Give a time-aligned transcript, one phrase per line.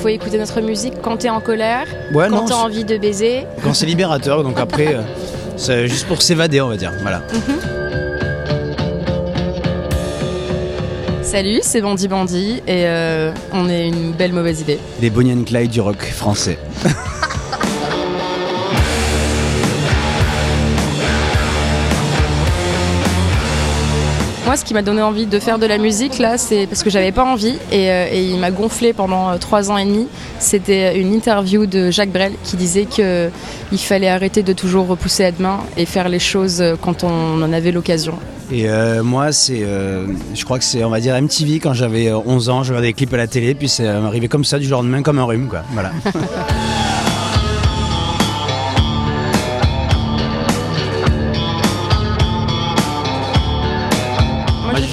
[0.00, 3.44] faut écouter notre musique quand t'es en colère, Ouais, quand t'as envie de baiser.
[3.62, 5.02] Quand c'est libérateur, donc après, euh,
[5.56, 6.92] c'est juste pour s'évader, on va dire.
[7.02, 7.22] Voilà.
[11.22, 14.78] Salut, c'est Bandy Bandy et euh, on est une belle mauvaise idée.
[15.02, 16.58] Les Bonnie and Clyde du rock français.
[24.50, 26.90] Moi, ce qui m'a donné envie de faire de la musique, là, c'est parce que
[26.90, 30.08] j'avais pas envie et, euh, il m'a gonflé pendant euh, trois ans et demi.
[30.40, 33.30] C'était une interview de Jacques Brel qui disait que
[33.70, 37.40] il fallait arrêter de toujours repousser à demain et faire les choses euh, quand on
[37.40, 38.18] en avait l'occasion.
[38.52, 42.08] Et euh, moi, c'est, euh, je crois que c'est, on va dire MTV quand j'avais
[42.08, 44.44] euh, 11 ans, je regardais des clips à la télé, puis c'est euh, arrivé comme
[44.44, 45.62] ça, du jour au lendemain, comme un rhume, quoi.
[45.72, 45.92] Voilà.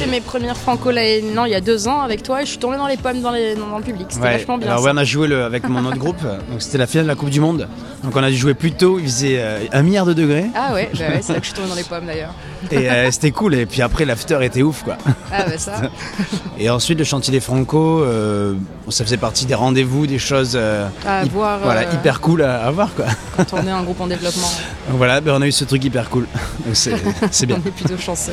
[0.08, 2.58] fait mes premières franco non, il y a deux ans avec toi et je suis
[2.58, 4.08] tombée dans les pommes dans, les- dans- dans le public.
[4.10, 4.38] C'était Ouais.
[4.38, 4.70] vachement bien.
[4.72, 7.10] Alors ouais, on a joué le- avec mon autre groupe, donc c'était la finale de
[7.10, 7.68] la Coupe du Monde.
[8.04, 10.74] Donc on a dû jouer plus tôt, il faisait euh, un milliard de degrés, Ah
[10.74, 12.34] ouais, bah ouais, c'est là que je suis tombée dans les pommes d'ailleurs.
[12.72, 13.56] et euh, c'était cool.
[13.56, 14.98] Et puis après, l'after était ouf, quoi.
[15.32, 15.74] Ah bah ça.
[16.60, 18.56] Et ensuite, le chantier des Franco, euh,
[18.90, 22.64] ça faisait partie des rendez-vous, des choses euh, À voir voilà, euh, hyper cool à,
[22.66, 23.06] à voir, quoi.
[23.36, 24.50] quand on est un groupe en développement.
[24.90, 26.26] Donc voilà, ben, on a eu ce truc hyper cool.
[26.66, 26.94] Donc c'est
[27.32, 27.58] c'est bien.
[27.64, 28.32] On est plutôt chanceux.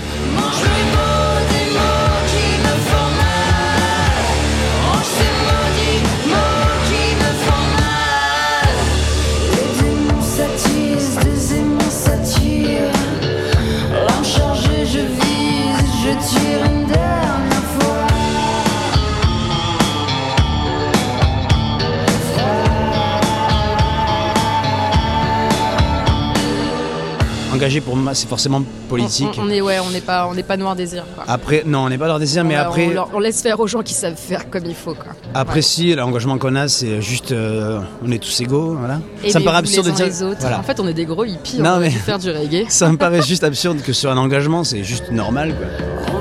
[27.64, 29.28] Engagé pour moi, c'est forcément politique.
[29.38, 31.04] On, on est ouais, on n'est pas on n'est pas noir désir.
[31.14, 31.24] Quoi.
[31.26, 33.66] Après, non, on n'est pas leur désir, mais après, on, leur- on laisse faire aux
[33.66, 35.12] gens qui savent faire comme il faut quoi.
[35.32, 39.00] après si, l'engagement qu'on a, c'est juste, euh, on est tous égaux, voilà.
[39.30, 40.04] ça me paraît absurde de dire.
[40.04, 40.40] les autres.
[40.40, 40.58] voilà.
[40.58, 41.58] En fait, on est des gros hippies.
[41.58, 42.66] Non, on mais- faire du reggae.
[42.68, 46.20] Ça me paraît juste absurde que sur un engagement, c'est juste normal, quoi.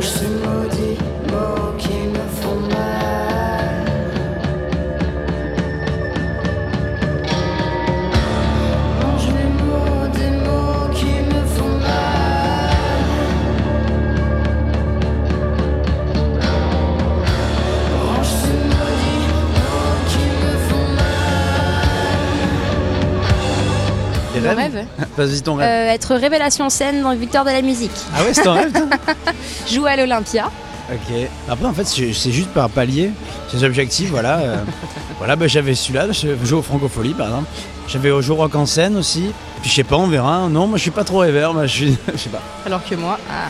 [24.42, 24.86] Mon rêves rêve
[25.18, 25.68] Vas-y, ton rêve.
[25.70, 27.92] Euh, Être révélation scène dans Victoire de la musique.
[28.16, 28.86] Ah ouais, c'est ton rêve, toi
[29.72, 30.50] Jouer à l'Olympia.
[30.92, 31.16] Ok.
[31.50, 33.12] Après, en fait, c'est juste par palier.
[33.50, 34.40] C'est des objectifs, voilà.
[34.40, 34.58] euh,
[35.18, 37.48] voilà, bah, j'avais celui-là, je joue au Francophonie, par exemple.
[37.88, 39.32] J'avais au jour rock en scène aussi.
[39.62, 40.48] Puis je sais pas, on verra.
[40.50, 41.98] Non, moi je suis pas trop rêveur, moi je suis.
[42.14, 42.42] Je sais pas.
[42.66, 43.50] Alors que moi, ah.